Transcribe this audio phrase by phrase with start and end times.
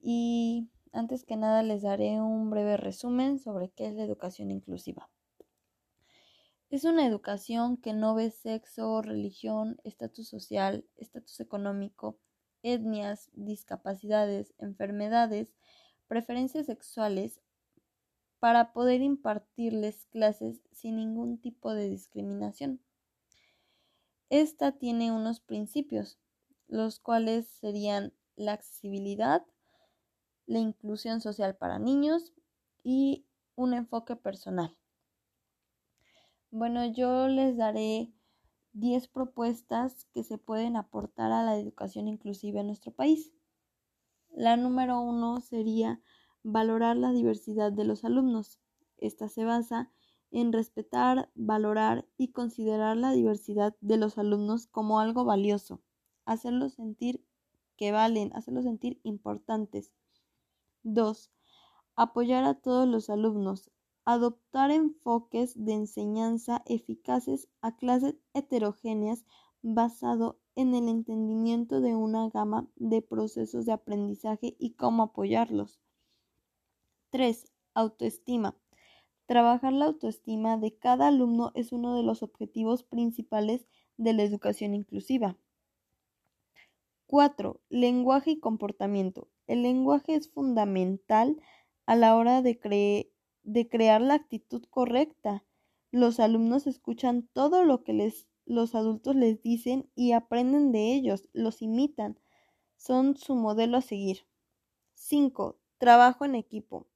[0.00, 5.10] y antes que nada les daré un breve resumen sobre qué es la educación inclusiva.
[6.70, 12.18] Es una educación que no ve sexo, religión, estatus social, estatus económico,
[12.62, 15.54] etnias, discapacidades, enfermedades,
[16.08, 17.40] preferencias sexuales,
[18.40, 22.80] para poder impartirles clases sin ningún tipo de discriminación.
[24.28, 26.18] Esta tiene unos principios,
[26.68, 29.46] los cuales serían la accesibilidad,
[30.46, 32.32] la inclusión social para niños
[32.82, 34.76] y un enfoque personal.
[36.50, 38.12] Bueno, yo les daré
[38.72, 43.32] 10 propuestas que se pueden aportar a la educación inclusiva en nuestro país.
[44.30, 46.00] La número uno sería
[46.42, 48.60] valorar la diversidad de los alumnos.
[48.98, 49.90] Esta se basa
[50.30, 55.80] en respetar, valorar y considerar la diversidad de los alumnos como algo valioso,
[56.24, 57.24] hacerlos sentir
[57.76, 59.94] que valen, hacerlos sentir importantes
[60.86, 61.32] 2.
[61.96, 63.72] Apoyar a todos los alumnos.
[64.04, 69.24] Adoptar enfoques de enseñanza eficaces a clases heterogéneas
[69.62, 75.80] basado en el entendimiento de una gama de procesos de aprendizaje y cómo apoyarlos.
[77.10, 77.52] 3.
[77.74, 78.56] Autoestima.
[79.26, 84.72] Trabajar la autoestima de cada alumno es uno de los objetivos principales de la educación
[84.72, 85.36] inclusiva.
[87.06, 87.60] 4.
[87.68, 89.28] Lenguaje y comportamiento.
[89.46, 91.40] El lenguaje es fundamental
[91.86, 92.58] a la hora de,
[93.70, 95.44] crear la actitud correcta.
[95.92, 101.28] Los alumnos escuchan todo lo que les, los adultos les dicen y aprenden de ellos,
[101.32, 102.18] los imitan.
[102.76, 104.26] Son su modelo a seguir.
[104.94, 105.58] 5.
[105.78, 106.88] Trabajo en equipo.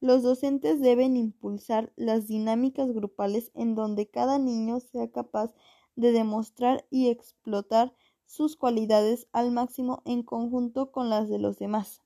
[0.00, 5.54] Los docentes deben impulsar las dinámicas grupales en donde cada niño sea capaz
[5.96, 7.94] de demostrar y explotar
[8.28, 12.02] sus cualidades al máximo en conjunto con las de los demás.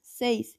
[0.00, 0.58] 6.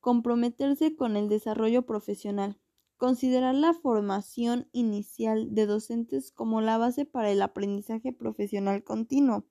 [0.00, 2.58] Comprometerse con el desarrollo profesional.
[2.96, 9.44] Considerar la formación inicial de docentes como la base para el aprendizaje profesional continuo.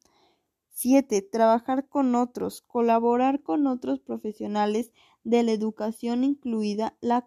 [0.71, 1.21] 7.
[1.21, 2.61] Trabajar con otros.
[2.61, 4.91] Colaborar con otros profesionales
[5.23, 7.25] de la educación, incluida la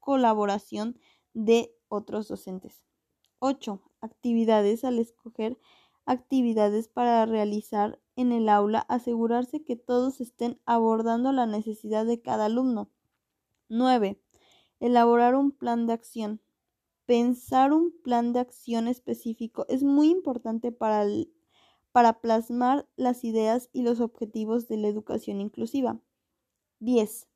[0.00, 0.98] colaboración
[1.34, 2.82] de otros docentes.
[3.40, 3.82] 8.
[4.00, 5.58] Actividades al escoger
[6.06, 12.46] actividades para realizar en el aula, asegurarse que todos estén abordando la necesidad de cada
[12.46, 12.90] alumno.
[13.68, 14.20] 9.
[14.80, 16.40] Elaborar un plan de acción.
[17.04, 21.04] Pensar un plan de acción específico es muy importante para,
[21.92, 26.00] para plasmar las ideas y los objetivos de la educación inclusiva.
[26.80, 27.28] 10.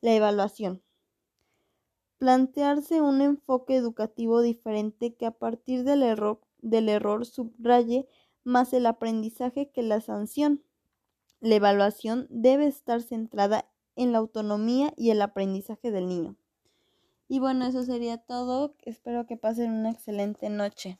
[0.00, 0.82] La evaluación.
[2.18, 8.06] Plantearse un enfoque educativo diferente que a partir del error del error subraye
[8.44, 10.62] más el aprendizaje que la sanción.
[11.40, 16.36] La evaluación debe estar centrada en la autonomía y el aprendizaje del niño.
[17.28, 18.74] Y bueno, eso sería todo.
[18.82, 20.98] Espero que pasen una excelente noche.